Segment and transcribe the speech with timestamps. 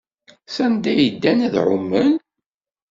[0.55, 2.11] Sanda ay ddan ad ɛumen?